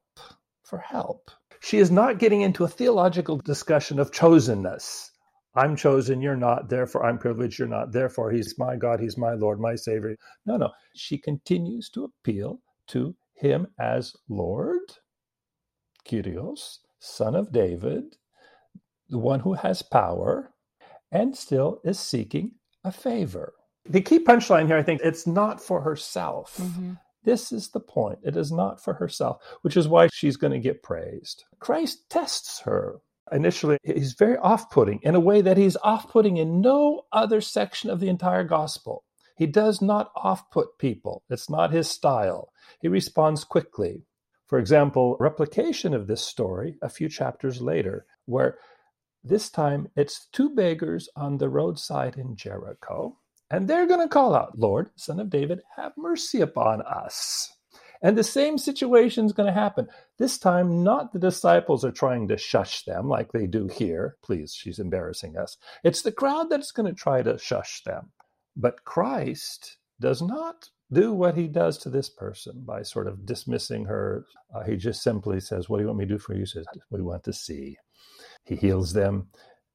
For 0.62 0.78
help. 0.78 1.32
She 1.58 1.78
is 1.78 1.90
not 1.90 2.20
getting 2.20 2.42
into 2.42 2.62
a 2.62 2.68
theological 2.68 3.38
discussion 3.38 3.98
of 3.98 4.12
chosenness. 4.12 5.10
I'm 5.56 5.74
chosen, 5.74 6.20
you're 6.22 6.36
not, 6.36 6.68
therefore 6.68 7.04
I'm 7.04 7.18
privileged, 7.18 7.58
you're 7.58 7.66
not, 7.66 7.90
therefore 7.90 8.30
he's 8.30 8.56
my 8.58 8.76
God, 8.76 9.00
he's 9.00 9.18
my 9.18 9.32
Lord, 9.32 9.58
my 9.58 9.74
Savior. 9.74 10.16
No, 10.44 10.56
no. 10.56 10.70
She 10.94 11.18
continues 11.18 11.90
to 11.90 12.04
appeal 12.04 12.60
to 12.88 13.16
him 13.34 13.66
as 13.80 14.14
Lord, 14.28 14.80
Kyrios, 16.06 16.78
son 16.98 17.34
of 17.34 17.52
David, 17.52 18.16
the 19.08 19.18
one 19.18 19.40
who 19.40 19.54
has 19.54 19.82
power, 19.82 20.52
and 21.12 21.36
still 21.36 21.80
is 21.84 21.98
seeking 21.98 22.52
a 22.84 22.92
favor. 22.92 23.54
The 23.88 24.00
key 24.00 24.18
punchline 24.18 24.66
here, 24.66 24.76
I 24.76 24.82
think, 24.82 25.00
it's 25.04 25.26
not 25.26 25.62
for 25.62 25.80
herself. 25.80 26.56
Mm-hmm. 26.60 26.94
This 27.24 27.52
is 27.52 27.70
the 27.70 27.80
point. 27.80 28.20
It 28.22 28.36
is 28.36 28.52
not 28.52 28.82
for 28.82 28.94
herself, 28.94 29.42
which 29.62 29.76
is 29.76 29.88
why 29.88 30.08
she's 30.12 30.36
going 30.36 30.52
to 30.52 30.58
get 30.60 30.82
praised. 30.82 31.44
Christ 31.58 32.08
tests 32.08 32.60
her. 32.60 33.00
Initially, 33.32 33.78
he's 33.82 34.12
very 34.12 34.36
off 34.36 34.70
putting 34.70 35.00
in 35.02 35.16
a 35.16 35.20
way 35.20 35.40
that 35.40 35.56
he's 35.56 35.76
off 35.82 36.08
putting 36.08 36.36
in 36.36 36.60
no 36.60 37.02
other 37.12 37.40
section 37.40 37.90
of 37.90 37.98
the 37.98 38.08
entire 38.08 38.44
gospel. 38.44 39.02
He 39.36 39.46
does 39.46 39.82
not 39.82 40.12
off 40.14 40.50
put 40.50 40.78
people, 40.78 41.24
it's 41.28 41.50
not 41.50 41.72
his 41.72 41.90
style. 41.90 42.50
He 42.80 42.88
responds 42.88 43.44
quickly. 43.44 44.05
For 44.46 44.58
example, 44.58 45.16
replication 45.18 45.92
of 45.92 46.06
this 46.06 46.22
story 46.22 46.78
a 46.80 46.88
few 46.88 47.08
chapters 47.08 47.60
later, 47.60 48.06
where 48.26 48.58
this 49.24 49.50
time 49.50 49.88
it's 49.96 50.28
two 50.32 50.54
beggars 50.54 51.08
on 51.16 51.38
the 51.38 51.48
roadside 51.48 52.16
in 52.16 52.36
Jericho, 52.36 53.18
and 53.50 53.66
they're 53.66 53.86
going 53.86 54.00
to 54.00 54.08
call 54.08 54.34
out, 54.34 54.58
Lord, 54.58 54.90
son 54.96 55.18
of 55.20 55.30
David, 55.30 55.62
have 55.76 55.92
mercy 55.96 56.40
upon 56.40 56.82
us. 56.82 57.52
And 58.02 58.16
the 58.16 58.24
same 58.24 58.58
situation 58.58 59.26
is 59.26 59.32
going 59.32 59.46
to 59.46 59.60
happen. 59.60 59.88
This 60.18 60.38
time, 60.38 60.84
not 60.84 61.12
the 61.12 61.18
disciples 61.18 61.84
are 61.84 61.92
trying 61.92 62.28
to 62.28 62.36
shush 62.36 62.84
them 62.84 63.08
like 63.08 63.32
they 63.32 63.46
do 63.46 63.68
here. 63.68 64.16
Please, 64.22 64.54
she's 64.54 64.78
embarrassing 64.78 65.36
us. 65.36 65.56
It's 65.82 66.02
the 66.02 66.12
crowd 66.12 66.50
that's 66.50 66.72
going 66.72 66.86
to 66.92 66.94
try 66.94 67.22
to 67.22 67.38
shush 67.38 67.82
them. 67.84 68.10
But 68.54 68.84
Christ 68.84 69.78
does 69.98 70.22
not 70.22 70.70
do 70.92 71.12
what 71.12 71.36
he 71.36 71.48
does 71.48 71.78
to 71.78 71.90
this 71.90 72.08
person 72.08 72.62
by 72.64 72.82
sort 72.82 73.06
of 73.06 73.26
dismissing 73.26 73.84
her. 73.84 74.26
Uh, 74.54 74.62
he 74.62 74.76
just 74.76 75.02
simply 75.02 75.40
says, 75.40 75.68
What 75.68 75.78
do 75.78 75.82
you 75.82 75.88
want 75.88 75.98
me 75.98 76.06
to 76.06 76.14
do 76.14 76.18
for 76.18 76.34
you? 76.34 76.40
He 76.40 76.46
says, 76.46 76.66
We 76.90 77.02
want 77.02 77.24
to 77.24 77.32
see. 77.32 77.76
He 78.44 78.56
heals 78.56 78.92
them. 78.92 79.28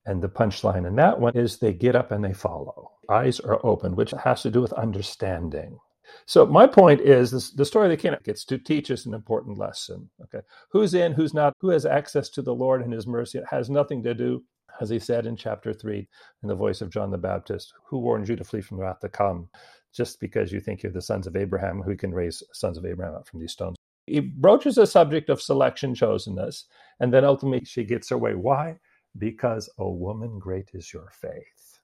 And 0.06 0.22
the 0.22 0.30
punchline 0.30 0.88
in 0.88 0.96
that 0.96 1.20
one 1.20 1.38
is 1.38 1.58
they 1.58 1.74
get 1.74 1.96
up 1.96 2.12
and 2.12 2.24
they 2.24 2.34
follow. 2.34 2.92
Eyes 3.10 3.40
are 3.40 3.64
open, 3.66 3.96
which 3.96 4.12
has 4.24 4.42
to 4.42 4.50
do 4.52 4.62
with 4.62 4.74
understanding. 4.74 5.78
So 6.26 6.46
my 6.46 6.68
point 6.68 7.02
is 7.02 7.32
this, 7.32 7.52
the 7.52 7.66
story 7.66 7.86
of 7.86 7.92
the 7.92 7.98
Cana 7.98 8.20
gets 8.24 8.44
to 8.46 8.58
teach 8.58 8.92
us 8.92 9.06
an 9.06 9.14
important 9.14 9.58
lesson. 9.58 10.10
Okay, 10.24 10.44
who's 10.72 10.94
in, 10.94 11.14
who's 11.14 11.34
not, 11.34 11.54
who 11.60 11.70
has 11.70 11.86
access 11.86 12.30
to 12.30 12.42
the 12.42 12.54
Lord 12.54 12.82
and 12.82 12.92
His 12.92 13.08
mercy. 13.08 13.38
It 13.38 13.46
has 13.50 13.70
nothing 13.70 14.04
to 14.04 14.14
do, 14.14 14.44
as 14.80 14.90
He 14.90 15.00
said 15.00 15.26
in 15.26 15.36
chapter 15.36 15.74
three, 15.74 16.08
in 16.42 16.50
the 16.50 16.56
voice 16.56 16.82
of 16.82 16.90
John 16.90 17.12
the 17.12 17.18
Baptist, 17.18 17.74
who 17.86 18.00
warned 18.00 18.28
you 18.28 18.36
to 18.36 18.44
flee 18.44 18.62
from 18.62 18.78
the 18.78 18.84
wrath 18.84 19.00
to 19.02 19.10
come, 19.10 19.50
just 19.94 20.20
because 20.20 20.52
you 20.52 20.60
think 20.60 20.84
you're 20.84 20.92
the 20.92 21.02
sons 21.02 21.28
of 21.28 21.36
Abraham, 21.36 21.82
who 21.82 21.96
can 21.96 22.14
raise 22.14 22.44
sons 22.54 22.78
of 22.78 22.86
Abraham 22.86 23.16
up 23.16 23.28
from 23.28 23.40
these 23.40 23.52
stones. 23.52 23.76
He 24.08 24.20
broaches 24.20 24.76
the 24.76 24.88
subject 24.88 25.30
of 25.30 25.42
selection, 25.42 25.94
chosenness, 25.94 26.64
and 27.00 27.14
then 27.14 27.24
ultimately 27.26 27.66
she 27.66 27.84
gets 27.84 28.10
her 28.10 28.18
way. 28.18 28.36
Why? 28.36 28.78
Because, 29.18 29.70
O 29.78 29.92
woman, 29.92 30.40
great 30.40 30.72
is 30.74 30.92
your 30.92 31.12
faith. 31.12 31.80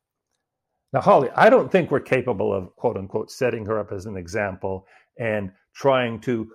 Now, 0.93 1.01
Holly, 1.01 1.29
I 1.35 1.49
don't 1.49 1.71
think 1.71 1.91
we're 1.91 1.99
capable 1.99 2.53
of 2.53 2.75
quote 2.75 2.97
unquote 2.97 3.29
setting 3.29 3.65
her 3.65 3.79
up 3.79 3.91
as 3.91 4.05
an 4.05 4.17
example 4.17 4.87
and 5.19 5.51
trying 5.73 6.19
to 6.21 6.49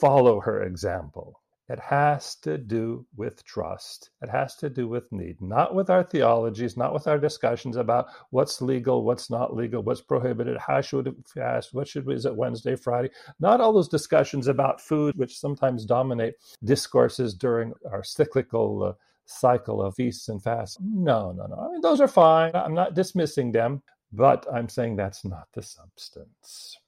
follow 0.00 0.40
her 0.40 0.64
example. 0.64 1.40
It 1.68 1.80
has 1.80 2.36
to 2.36 2.58
do 2.58 3.04
with 3.16 3.44
trust. 3.44 4.10
It 4.22 4.28
has 4.28 4.54
to 4.56 4.70
do 4.70 4.86
with 4.86 5.10
need, 5.10 5.40
not 5.40 5.74
with 5.74 5.90
our 5.90 6.04
theologies, 6.04 6.76
not 6.76 6.94
with 6.94 7.08
our 7.08 7.18
discussions 7.18 7.76
about 7.76 8.06
what's 8.30 8.62
legal, 8.62 9.04
what's 9.04 9.30
not 9.30 9.54
legal, 9.54 9.82
what's 9.82 10.00
prohibited, 10.00 10.58
how 10.58 10.80
should 10.80 11.08
it 11.08 11.16
fast, 11.26 11.74
what 11.74 11.88
should 11.88 12.06
we, 12.06 12.14
is 12.14 12.24
it 12.24 12.36
Wednesday, 12.36 12.76
Friday? 12.76 13.10
Not 13.40 13.60
all 13.60 13.72
those 13.72 13.88
discussions 13.88 14.46
about 14.46 14.80
food, 14.80 15.16
which 15.16 15.40
sometimes 15.40 15.84
dominate 15.84 16.34
discourses 16.62 17.34
during 17.34 17.72
our 17.90 18.04
cyclical 18.04 18.84
uh, 18.84 18.92
cycle 19.24 19.82
of 19.82 19.96
feasts 19.96 20.28
and 20.28 20.40
fasts. 20.40 20.78
No, 20.80 21.32
no, 21.32 21.46
no. 21.46 21.56
I 21.56 21.72
mean, 21.72 21.80
those 21.80 22.00
are 22.00 22.06
fine. 22.06 22.52
I'm 22.54 22.74
not 22.74 22.94
dismissing 22.94 23.50
them, 23.50 23.82
but 24.12 24.46
I'm 24.52 24.68
saying 24.68 24.94
that's 24.94 25.24
not 25.24 25.48
the 25.52 25.62
substance. 25.62 26.78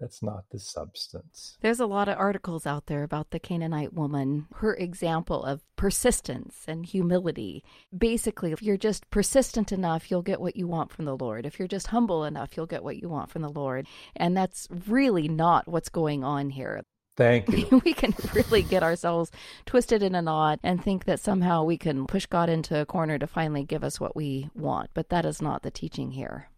That's 0.00 0.22
not 0.22 0.44
the 0.50 0.58
substance. 0.58 1.56
There's 1.60 1.80
a 1.80 1.86
lot 1.86 2.08
of 2.08 2.18
articles 2.18 2.66
out 2.66 2.86
there 2.86 3.02
about 3.02 3.30
the 3.30 3.40
Canaanite 3.40 3.92
woman, 3.92 4.46
her 4.56 4.74
example 4.74 5.44
of 5.44 5.62
persistence 5.76 6.64
and 6.68 6.86
humility. 6.86 7.64
Basically, 7.96 8.52
if 8.52 8.62
you're 8.62 8.76
just 8.76 9.10
persistent 9.10 9.72
enough, 9.72 10.10
you'll 10.10 10.22
get 10.22 10.40
what 10.40 10.56
you 10.56 10.68
want 10.68 10.92
from 10.92 11.04
the 11.04 11.16
Lord. 11.16 11.46
If 11.46 11.58
you're 11.58 11.68
just 11.68 11.88
humble 11.88 12.24
enough, 12.24 12.56
you'll 12.56 12.66
get 12.66 12.84
what 12.84 13.00
you 13.02 13.08
want 13.08 13.30
from 13.30 13.42
the 13.42 13.48
Lord. 13.48 13.86
And 14.14 14.36
that's 14.36 14.68
really 14.86 15.28
not 15.28 15.66
what's 15.66 15.88
going 15.88 16.22
on 16.22 16.50
here. 16.50 16.82
Thank 17.16 17.48
you. 17.48 17.80
we 17.84 17.94
can 17.94 18.14
really 18.32 18.62
get 18.62 18.84
ourselves 18.84 19.32
twisted 19.66 20.04
in 20.04 20.14
a 20.14 20.22
knot 20.22 20.60
and 20.62 20.82
think 20.82 21.04
that 21.06 21.18
somehow 21.18 21.64
we 21.64 21.76
can 21.76 22.06
push 22.06 22.26
God 22.26 22.48
into 22.48 22.80
a 22.80 22.86
corner 22.86 23.18
to 23.18 23.26
finally 23.26 23.64
give 23.64 23.82
us 23.82 23.98
what 23.98 24.14
we 24.14 24.48
want. 24.54 24.90
But 24.94 25.08
that 25.08 25.26
is 25.26 25.42
not 25.42 25.62
the 25.62 25.72
teaching 25.72 26.12
here. 26.12 26.48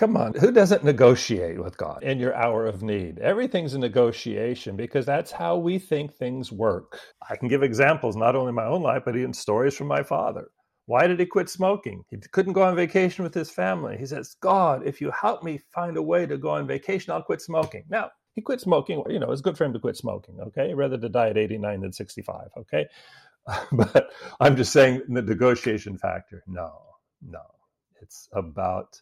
Come 0.00 0.16
on, 0.16 0.32
who 0.32 0.50
doesn't 0.50 0.82
negotiate 0.82 1.62
with 1.62 1.76
God 1.76 2.02
in 2.02 2.18
your 2.18 2.34
hour 2.34 2.64
of 2.64 2.82
need? 2.82 3.18
Everything's 3.18 3.74
a 3.74 3.78
negotiation 3.78 4.74
because 4.74 5.04
that's 5.04 5.30
how 5.30 5.58
we 5.58 5.78
think 5.78 6.14
things 6.14 6.50
work. 6.50 6.98
I 7.28 7.36
can 7.36 7.48
give 7.48 7.62
examples 7.62 8.16
not 8.16 8.34
only 8.34 8.48
in 8.48 8.54
my 8.54 8.64
own 8.64 8.80
life, 8.80 9.02
but 9.04 9.14
even 9.14 9.34
stories 9.34 9.76
from 9.76 9.88
my 9.88 10.02
father. 10.02 10.48
Why 10.86 11.06
did 11.06 11.20
he 11.20 11.26
quit 11.26 11.50
smoking? 11.50 12.02
He 12.08 12.16
couldn't 12.16 12.54
go 12.54 12.62
on 12.62 12.76
vacation 12.76 13.24
with 13.24 13.34
his 13.34 13.50
family. 13.50 13.98
He 13.98 14.06
says, 14.06 14.36
God, 14.40 14.86
if 14.86 15.02
you 15.02 15.10
help 15.10 15.42
me 15.42 15.60
find 15.74 15.98
a 15.98 16.02
way 16.02 16.24
to 16.24 16.38
go 16.38 16.48
on 16.48 16.66
vacation, 16.66 17.12
I'll 17.12 17.22
quit 17.22 17.42
smoking. 17.42 17.84
Now, 17.90 18.10
he 18.34 18.40
quit 18.40 18.62
smoking. 18.62 19.04
You 19.06 19.18
know, 19.18 19.32
it's 19.32 19.42
good 19.42 19.58
for 19.58 19.64
him 19.64 19.74
to 19.74 19.78
quit 19.78 19.98
smoking, 19.98 20.38
okay? 20.40 20.72
Rather 20.72 20.96
to 20.96 21.10
die 21.10 21.28
at 21.28 21.36
89 21.36 21.78
than 21.82 21.92
65, 21.92 22.48
okay? 22.56 22.86
but 23.72 24.08
I'm 24.40 24.56
just 24.56 24.72
saying 24.72 25.02
the 25.10 25.20
negotiation 25.20 25.98
factor. 25.98 26.42
No, 26.46 26.72
no. 27.20 27.42
It's 28.00 28.30
about 28.32 28.98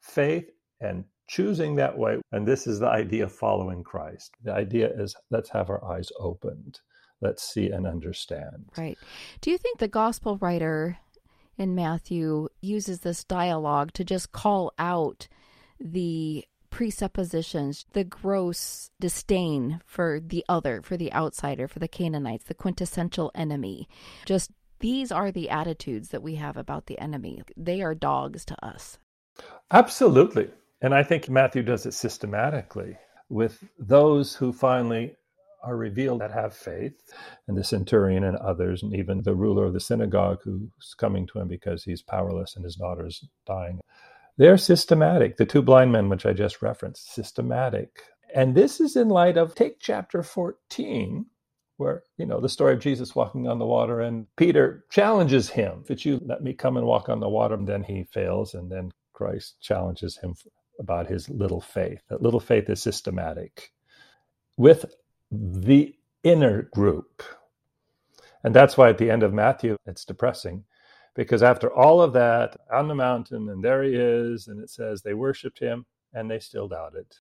faith 0.00 0.50
and 0.80 1.04
choosing 1.28 1.76
that 1.76 1.96
way. 1.96 2.18
And 2.32 2.46
this 2.46 2.66
is 2.66 2.80
the 2.80 2.88
idea 2.88 3.24
of 3.24 3.32
following 3.32 3.84
Christ. 3.84 4.32
The 4.42 4.52
idea 4.52 4.90
is 4.96 5.14
let's 5.30 5.50
have 5.50 5.70
our 5.70 5.84
eyes 5.84 6.10
opened. 6.18 6.80
Let's 7.20 7.42
see 7.42 7.70
and 7.70 7.86
understand. 7.86 8.70
Right. 8.76 8.98
Do 9.40 9.50
you 9.50 9.58
think 9.58 9.78
the 9.78 9.88
gospel 9.88 10.38
writer 10.38 10.98
in 11.58 11.74
Matthew 11.74 12.48
uses 12.62 13.00
this 13.00 13.24
dialogue 13.24 13.92
to 13.92 14.04
just 14.04 14.32
call 14.32 14.72
out 14.78 15.28
the 15.78 16.44
presuppositions, 16.70 17.84
the 17.92 18.04
gross 18.04 18.90
disdain 18.98 19.80
for 19.84 20.20
the 20.24 20.44
other, 20.48 20.80
for 20.82 20.96
the 20.96 21.12
outsider, 21.12 21.68
for 21.68 21.78
the 21.78 21.88
Canaanites, 21.88 22.44
the 22.44 22.54
quintessential 22.54 23.30
enemy. 23.34 23.88
Just 24.24 24.52
these 24.78 25.12
are 25.12 25.30
the 25.30 25.50
attitudes 25.50 26.08
that 26.08 26.22
we 26.22 26.36
have 26.36 26.56
about 26.56 26.86
the 26.86 26.98
enemy. 26.98 27.42
They 27.56 27.82
are 27.82 27.94
dogs 27.94 28.44
to 28.46 28.64
us. 28.64 28.98
Absolutely. 29.70 30.50
And 30.82 30.94
I 30.94 31.02
think 31.02 31.28
Matthew 31.28 31.62
does 31.62 31.86
it 31.86 31.94
systematically 31.94 32.96
with 33.28 33.62
those 33.78 34.34
who 34.34 34.52
finally 34.52 35.16
are 35.62 35.76
revealed 35.76 36.20
that 36.22 36.32
have 36.32 36.54
faith, 36.54 36.94
and 37.46 37.56
the 37.56 37.62
centurion 37.62 38.24
and 38.24 38.36
others, 38.38 38.82
and 38.82 38.94
even 38.94 39.22
the 39.22 39.34
ruler 39.34 39.66
of 39.66 39.74
the 39.74 39.80
synagogue 39.80 40.38
who's 40.42 40.94
coming 40.96 41.26
to 41.26 41.38
him 41.38 41.48
because 41.48 41.84
he's 41.84 42.02
powerless 42.02 42.56
and 42.56 42.64
his 42.64 42.76
daughter's 42.76 43.24
dying. 43.46 43.78
They're 44.38 44.56
systematic. 44.56 45.36
The 45.36 45.44
two 45.44 45.60
blind 45.60 45.92
men, 45.92 46.08
which 46.08 46.24
I 46.24 46.32
just 46.32 46.62
referenced, 46.62 47.12
systematic. 47.14 48.02
And 48.34 48.54
this 48.54 48.80
is 48.80 48.96
in 48.96 49.10
light 49.10 49.36
of 49.36 49.54
take 49.54 49.80
chapter 49.80 50.22
14, 50.22 51.26
where, 51.76 52.04
you 52.16 52.24
know, 52.24 52.40
the 52.40 52.48
story 52.48 52.72
of 52.72 52.80
Jesus 52.80 53.14
walking 53.14 53.46
on 53.46 53.58
the 53.58 53.66
water, 53.66 54.00
and 54.00 54.26
Peter 54.36 54.84
challenges 54.90 55.50
him, 55.50 55.84
If 55.90 56.06
you 56.06 56.20
let 56.24 56.42
me 56.42 56.54
come 56.54 56.78
and 56.78 56.86
walk 56.86 57.10
on 57.10 57.20
the 57.20 57.28
water, 57.28 57.54
and 57.54 57.68
then 57.68 57.82
he 57.82 58.04
fails, 58.04 58.54
and 58.54 58.72
then 58.72 58.92
Christ 59.20 59.60
challenges 59.60 60.16
him 60.16 60.34
about 60.78 61.06
his 61.06 61.28
little 61.28 61.60
faith. 61.60 62.00
That 62.08 62.22
little 62.22 62.40
faith 62.40 62.70
is 62.70 62.80
systematic 62.80 63.70
with 64.56 64.86
the 65.30 65.94
inner 66.22 66.62
group. 66.72 67.22
And 68.44 68.54
that's 68.54 68.78
why 68.78 68.88
at 68.88 68.96
the 68.96 69.10
end 69.10 69.22
of 69.22 69.34
Matthew, 69.34 69.76
it's 69.84 70.06
depressing 70.06 70.64
because 71.14 71.42
after 71.42 71.70
all 71.70 72.00
of 72.00 72.14
that 72.14 72.56
on 72.72 72.88
the 72.88 72.94
mountain, 72.94 73.50
and 73.50 73.62
there 73.62 73.82
he 73.82 73.94
is, 73.94 74.48
and 74.48 74.58
it 74.58 74.70
says 74.70 75.02
they 75.02 75.12
worshiped 75.12 75.58
him 75.58 75.84
and 76.14 76.30
they 76.30 76.38
still 76.38 76.66
doubted. 76.66 77.00
It 77.00 77.18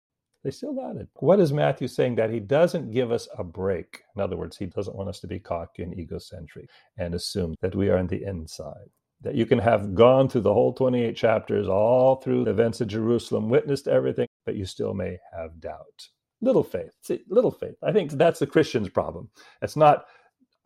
they 0.43 0.51
still 0.51 0.75
doubted. 0.75 1.07
What 1.21 1.39
is 1.39 1.53
Matthew 1.53 1.87
saying? 1.87 2.17
That 2.17 2.31
he 2.31 2.41
doesn't 2.41 2.91
give 2.91 3.13
us 3.13 3.29
a 3.39 3.45
break. 3.45 4.03
In 4.17 4.21
other 4.21 4.37
words, 4.37 4.57
he 4.57 4.67
doesn't 4.67 4.97
want 4.97 5.11
us 5.11 5.21
to 5.21 5.29
be 5.29 5.39
cocky 5.39 5.85
and 5.85 5.97
egocentric 5.97 6.69
and 6.99 7.15
assume 7.15 7.55
that 7.61 7.77
we 7.77 7.89
are 7.89 7.99
on 7.99 8.09
the 8.09 8.25
inside. 8.25 8.91
That 9.25 9.35
you 9.35 9.47
can 9.47 9.59
have 9.59 9.95
gone 9.95 10.29
through 10.29 10.43
the 10.43 10.55
whole 10.55 10.73
28 10.73 11.17
chapters, 11.17 11.67
all 11.67 12.17
through 12.17 12.45
the 12.45 12.51
events 12.51 12.81
of 12.81 12.89
Jerusalem, 12.89 13.49
witnessed 13.49 13.89
everything, 13.89 14.29
but 14.45 14.55
you 14.55 14.67
still 14.67 14.95
may 14.95 15.19
have 15.37 15.61
doubt. 15.61 16.09
Little 16.41 16.63
faith. 16.63 16.93
See, 17.03 17.21
little 17.29 17.51
faith. 17.51 17.77
I 17.83 17.93
think 17.93 18.13
that's 18.13 18.39
the 18.39 18.47
Christian's 18.47 18.91
problem. 18.91 19.31
It's 19.63 19.77
not 19.77 20.05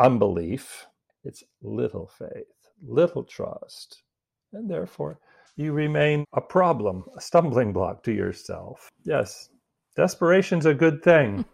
unbelief, 0.00 0.86
it's 1.24 1.44
little 1.62 2.08
faith 2.18 2.46
little 2.86 3.24
trust, 3.24 4.02
and 4.52 4.70
therefore 4.70 5.18
you 5.56 5.72
remain 5.72 6.24
a 6.32 6.40
problem, 6.40 7.04
a 7.16 7.20
stumbling 7.20 7.72
block 7.72 8.02
to 8.04 8.12
yourself. 8.12 8.88
Yes, 9.04 9.48
desperation's 9.96 10.66
a 10.66 10.74
good 10.74 11.02
thing 11.02 11.44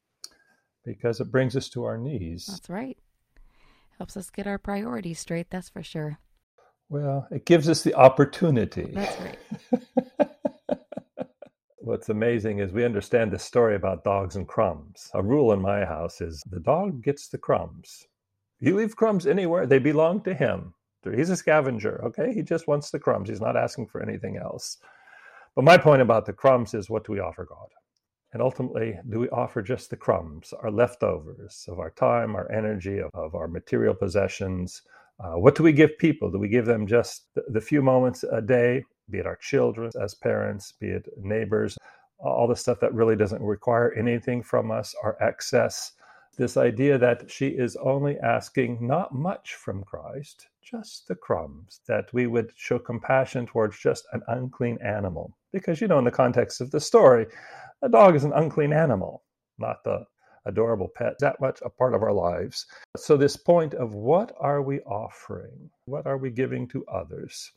because 0.84 1.20
it 1.20 1.30
brings 1.30 1.56
us 1.56 1.68
to 1.70 1.84
our 1.84 1.98
knees. 1.98 2.46
That's 2.46 2.70
right. 2.70 2.98
Helps 4.00 4.16
us 4.16 4.30
get 4.30 4.46
our 4.46 4.56
priorities 4.56 5.18
straight, 5.18 5.50
that's 5.50 5.68
for 5.68 5.82
sure. 5.82 6.20
Well, 6.88 7.28
it 7.30 7.44
gives 7.44 7.68
us 7.68 7.82
the 7.82 7.94
opportunity. 7.94 8.92
That's 8.94 9.20
right. 9.20 10.30
What's 11.76 12.08
amazing 12.08 12.60
is 12.60 12.72
we 12.72 12.86
understand 12.86 13.30
the 13.30 13.38
story 13.38 13.76
about 13.76 14.02
dogs 14.02 14.36
and 14.36 14.48
crumbs. 14.48 15.10
A 15.12 15.22
rule 15.22 15.52
in 15.52 15.60
my 15.60 15.84
house 15.84 16.22
is 16.22 16.42
the 16.50 16.60
dog 16.60 17.02
gets 17.02 17.28
the 17.28 17.36
crumbs. 17.36 18.06
You 18.58 18.74
leave 18.74 18.96
crumbs 18.96 19.26
anywhere, 19.26 19.66
they 19.66 19.78
belong 19.78 20.22
to 20.22 20.32
him. 20.32 20.72
He's 21.04 21.28
a 21.28 21.36
scavenger, 21.36 22.02
okay? 22.06 22.32
He 22.32 22.40
just 22.40 22.66
wants 22.66 22.90
the 22.90 22.98
crumbs. 22.98 23.28
He's 23.28 23.42
not 23.42 23.54
asking 23.54 23.88
for 23.88 24.02
anything 24.02 24.38
else. 24.38 24.78
But 25.54 25.66
my 25.66 25.76
point 25.76 26.00
about 26.00 26.24
the 26.24 26.32
crumbs 26.32 26.72
is 26.72 26.88
what 26.88 27.04
do 27.04 27.12
we 27.12 27.20
offer 27.20 27.44
God? 27.44 27.68
And 28.32 28.40
ultimately, 28.42 28.98
do 29.08 29.18
we 29.18 29.28
offer 29.30 29.60
just 29.60 29.90
the 29.90 29.96
crumbs, 29.96 30.54
our 30.62 30.70
leftovers 30.70 31.64
of 31.68 31.78
our 31.78 31.90
time, 31.90 32.36
our 32.36 32.50
energy, 32.52 33.00
of, 33.14 33.34
our 33.34 33.48
material 33.48 33.94
possessions? 33.94 34.82
Uh, 35.18 35.32
what 35.32 35.54
do 35.54 35.62
we 35.62 35.72
give 35.72 35.98
people? 35.98 36.30
Do 36.30 36.38
we 36.38 36.48
give 36.48 36.66
them 36.66 36.86
just 36.86 37.26
the, 37.34 37.42
the 37.48 37.60
few 37.60 37.82
moments 37.82 38.24
a 38.30 38.40
day, 38.40 38.84
be 39.10 39.18
it 39.18 39.26
our 39.26 39.36
children 39.36 39.90
as 40.00 40.14
parents, 40.14 40.72
be 40.72 40.88
it 40.88 41.08
neighbors? 41.18 41.76
all 42.22 42.46
the 42.46 42.56
stuff 42.56 42.80
that 42.80 42.94
really 42.94 43.16
doesn't 43.16 43.42
require 43.42 43.92
anything 43.94 44.42
from 44.42 44.70
us, 44.70 44.94
our 45.02 45.16
excess. 45.20 45.92
This 46.36 46.56
idea 46.56 46.98
that 46.98 47.30
she 47.30 47.48
is 47.48 47.76
only 47.76 48.18
asking 48.18 48.86
not 48.86 49.14
much 49.14 49.54
from 49.54 49.84
Christ, 49.84 50.48
just 50.62 51.08
the 51.08 51.14
crumbs, 51.14 51.80
that 51.86 52.12
we 52.12 52.26
would 52.26 52.52
show 52.56 52.78
compassion 52.78 53.46
towards 53.46 53.78
just 53.78 54.06
an 54.12 54.22
unclean 54.28 54.78
animal. 54.82 55.36
Because, 55.52 55.80
you 55.80 55.88
know, 55.88 55.98
in 55.98 56.04
the 56.04 56.10
context 56.10 56.60
of 56.60 56.70
the 56.70 56.80
story, 56.80 57.26
a 57.82 57.88
dog 57.88 58.14
is 58.14 58.24
an 58.24 58.32
unclean 58.32 58.72
animal, 58.72 59.22
not 59.58 59.82
the 59.84 60.06
adorable 60.46 60.88
pet, 60.88 61.18
that 61.20 61.40
much 61.40 61.60
a 61.62 61.70
part 61.70 61.94
of 61.94 62.02
our 62.02 62.12
lives. 62.12 62.66
So, 62.96 63.16
this 63.16 63.36
point 63.36 63.74
of 63.74 63.94
what 63.94 64.34
are 64.38 64.62
we 64.62 64.80
offering? 64.80 65.70
What 65.86 66.06
are 66.06 66.18
we 66.18 66.30
giving 66.30 66.68
to 66.68 66.84
others? 66.86 67.52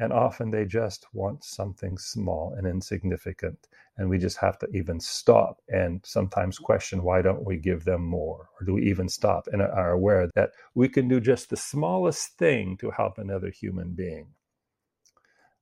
And 0.00 0.12
often 0.12 0.50
they 0.50 0.64
just 0.64 1.06
want 1.12 1.44
something 1.44 1.96
small 1.98 2.54
and 2.58 2.66
insignificant. 2.66 3.68
And 3.96 4.08
we 4.08 4.18
just 4.18 4.36
have 4.38 4.58
to 4.58 4.68
even 4.74 4.98
stop 4.98 5.60
and 5.68 6.00
sometimes 6.04 6.58
question 6.58 7.04
why 7.04 7.22
don't 7.22 7.44
we 7.44 7.58
give 7.58 7.84
them 7.84 8.04
more? 8.04 8.48
Or 8.58 8.66
do 8.66 8.74
we 8.74 8.90
even 8.90 9.08
stop 9.08 9.46
and 9.52 9.62
are 9.62 9.92
aware 9.92 10.28
that 10.34 10.50
we 10.74 10.88
can 10.88 11.06
do 11.06 11.20
just 11.20 11.48
the 11.48 11.56
smallest 11.56 12.36
thing 12.38 12.76
to 12.78 12.90
help 12.90 13.18
another 13.18 13.50
human 13.50 13.90
being? 13.94 14.26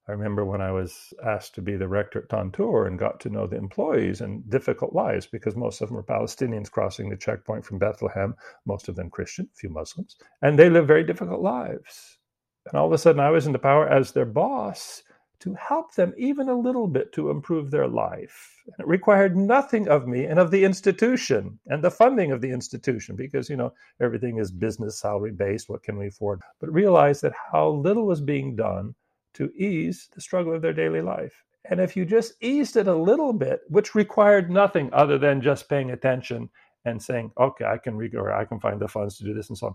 I 0.09 0.13
remember 0.13 0.45
when 0.45 0.61
I 0.61 0.73
was 0.73 1.15
asked 1.25 1.55
to 1.55 1.63
be 1.63 1.77
the 1.77 1.87
rector 1.87 2.23
at 2.23 2.29
Tantur 2.29 2.89
and 2.89 2.99
got 2.99 3.21
to 3.21 3.31
know 3.31 3.47
the 3.47 3.57
employees 3.57 4.21
and 4.21 4.49
difficult 4.51 4.93
lives 4.95 5.27
because 5.27 5.55
most 5.55 5.81
of 5.81 5.89
them 5.89 5.97
were 5.97 6.03
Palestinians 6.03 6.71
crossing 6.71 7.09
the 7.09 7.17
checkpoint 7.17 7.65
from 7.65 7.79
Bethlehem, 7.79 8.35
most 8.67 8.89
of 8.89 8.97
them 8.97 9.11
Christian, 9.11 9.49
a 9.53 9.57
few 9.57 9.71
Muslims, 9.71 10.17
and 10.43 10.59
they 10.59 10.69
live 10.69 10.89
very 10.89 11.05
difficult 11.05 11.41
lives. 11.41 12.19
And 12.67 12.75
all 12.75 12.87
of 12.87 12.93
a 12.93 12.99
sudden, 12.99 13.21
I 13.21 13.31
was 13.31 13.47
in 13.47 13.53
the 13.53 13.61
power 13.61 13.89
as 13.89 14.13
their 14.13 14.25
boss 14.25 15.05
to 15.41 15.55
help 15.55 15.95
them 15.95 16.13
even 16.17 16.49
a 16.49 16.59
little 16.59 16.87
bit 16.87 17.13
to 17.13 17.31
improve 17.31 17.71
their 17.71 17.89
life. 17.89 18.63
And 18.67 18.75
it 18.81 18.87
required 18.87 19.37
nothing 19.37 19.89
of 19.89 20.07
me 20.07 20.25
and 20.25 20.39
of 20.39 20.51
the 20.51 20.65
institution 20.65 21.59
and 21.67 21.83
the 21.83 21.91
funding 21.91 22.31
of 22.31 22.41
the 22.41 22.51
institution 22.51 23.17
because, 23.17 23.51
you 23.51 23.57
know, 23.57 23.73
everything 24.01 24.39
is 24.39 24.53
business 24.53 25.01
salary 25.01 25.33
based. 25.33 25.69
What 25.69 25.83
can 25.83 25.97
we 25.97 26.09
afford? 26.09 26.43
But 26.61 26.73
realize 26.73 27.21
that 27.21 27.35
how 27.53 27.71
little 27.71 28.07
was 28.07 28.21
being 28.21 28.55
done 28.55 28.95
to 29.35 29.51
ease 29.57 30.09
the 30.15 30.21
struggle 30.21 30.55
of 30.55 30.63
their 30.63 30.73
daily 30.73 31.01
life. 31.01 31.45
And 31.71 31.81
if 31.81 31.97
you 31.97 32.05
just 32.05 32.35
eased 32.41 32.77
it 32.77 32.89
a 32.89 32.95
little 32.95 33.33
bit, 33.33 33.61
which 33.69 33.95
required 33.95 34.51
nothing 34.51 34.91
other 34.93 35.19
than 35.19 35.41
just 35.41 35.69
paying 35.69 35.91
attention 35.91 36.51
and 36.85 37.01
saying, 37.01 37.31
okay, 37.39 37.65
I 37.65 37.79
can 37.79 37.97
read 37.97 38.15
or 38.15 38.33
I 38.33 38.45
can 38.45 38.59
find 38.59 38.81
the 38.81 38.89
funds 38.89 39.17
to 39.19 39.25
do 39.25 39.35
this 39.35 39.49
and 39.49 39.59
so 39.59 39.69
on. 39.69 39.75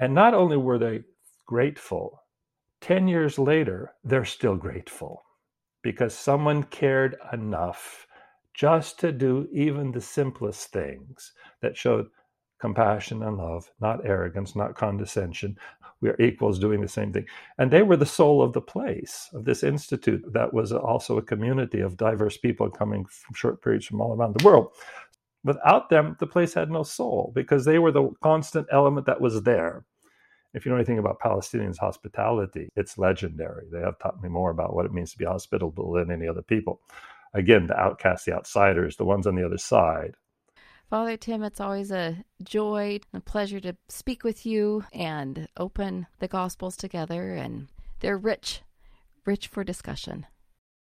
And 0.00 0.14
not 0.14 0.34
only 0.34 0.56
were 0.56 0.78
they 0.78 1.02
grateful, 1.46 2.22
10 2.80 3.08
years 3.08 3.38
later, 3.38 3.94
they're 4.04 4.24
still 4.24 4.54
grateful 4.54 5.24
because 5.82 6.14
someone 6.14 6.62
cared 6.64 7.16
enough 7.32 8.06
just 8.54 8.98
to 9.00 9.12
do 9.12 9.48
even 9.52 9.90
the 9.90 10.00
simplest 10.00 10.72
things 10.72 11.32
that 11.62 11.76
showed 11.76 12.06
compassion 12.58 13.22
and 13.22 13.36
love, 13.36 13.70
not 13.80 14.04
arrogance, 14.04 14.56
not 14.56 14.74
condescension. 14.74 15.56
We 16.00 16.10
are 16.10 16.20
equals 16.20 16.58
doing 16.58 16.80
the 16.80 16.88
same 16.88 17.12
thing. 17.12 17.26
And 17.58 17.70
they 17.70 17.82
were 17.82 17.96
the 17.96 18.06
soul 18.06 18.42
of 18.42 18.52
the 18.52 18.60
place, 18.60 19.28
of 19.32 19.44
this 19.44 19.62
institute 19.62 20.24
that 20.32 20.52
was 20.52 20.72
also 20.72 21.18
a 21.18 21.22
community 21.22 21.80
of 21.80 21.96
diverse 21.96 22.36
people 22.36 22.70
coming 22.70 23.04
from 23.04 23.34
short 23.34 23.62
periods 23.62 23.86
from 23.86 24.00
all 24.00 24.14
around 24.14 24.38
the 24.38 24.44
world. 24.44 24.72
Without 25.44 25.88
them, 25.88 26.16
the 26.20 26.26
place 26.26 26.54
had 26.54 26.70
no 26.70 26.82
soul 26.82 27.32
because 27.34 27.64
they 27.64 27.78
were 27.78 27.92
the 27.92 28.10
constant 28.22 28.66
element 28.72 29.06
that 29.06 29.20
was 29.20 29.42
there. 29.42 29.84
If 30.54 30.64
you 30.64 30.70
know 30.70 30.76
anything 30.76 30.98
about 30.98 31.20
Palestinians' 31.20 31.78
hospitality, 31.78 32.70
it's 32.74 32.98
legendary. 32.98 33.66
They 33.70 33.80
have 33.80 33.98
taught 33.98 34.22
me 34.22 34.28
more 34.28 34.50
about 34.50 34.74
what 34.74 34.86
it 34.86 34.92
means 34.92 35.12
to 35.12 35.18
be 35.18 35.24
hospitable 35.24 35.92
than 35.92 36.10
any 36.10 36.26
other 36.26 36.42
people. 36.42 36.80
Again, 37.34 37.66
the 37.66 37.78
outcasts, 37.78 38.24
the 38.24 38.32
outsiders, 38.32 38.96
the 38.96 39.04
ones 39.04 39.26
on 39.26 39.34
the 39.34 39.44
other 39.44 39.58
side, 39.58 40.14
Father 40.90 41.18
Tim, 41.18 41.42
it's 41.42 41.60
always 41.60 41.90
a 41.90 42.24
joy 42.48 42.98
and 43.12 43.22
a 43.22 43.24
pleasure 43.24 43.60
to 43.60 43.76
speak 43.88 44.24
with 44.24 44.44
you 44.46 44.84
and 44.92 45.46
open 45.56 46.06
the 46.18 46.28
Gospels 46.28 46.76
together, 46.76 47.34
and 47.34 47.68
they're 48.00 48.18
rich, 48.18 48.62
rich 49.24 49.46
for 49.46 49.62
discussion. 49.62 50.26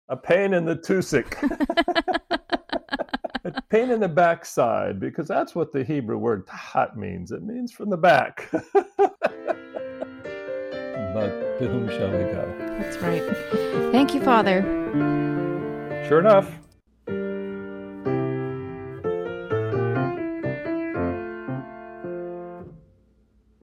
A 0.08 0.16
pain 0.16 0.54
in 0.54 0.64
the 0.64 0.76
tusik. 0.76 1.34
a 3.44 3.62
pain 3.70 3.90
in 3.90 4.00
the 4.00 4.08
backside, 4.08 5.00
because 5.00 5.28
that's 5.28 5.54
what 5.54 5.72
the 5.72 5.84
Hebrew 5.84 6.16
word 6.16 6.46
tahat 6.46 6.96
means. 6.96 7.32
It 7.32 7.42
means 7.42 7.72
from 7.72 7.90
the 7.90 7.96
back. 7.96 8.48
but 8.52 9.18
to 11.58 11.68
whom 11.68 11.88
shall 11.88 12.10
we 12.10 12.24
go? 12.24 12.54
That's 12.78 12.96
right. 12.98 13.22
Thank 13.92 14.14
you, 14.14 14.22
Father. 14.22 14.62
Sure 16.08 16.20
enough. 16.20 16.50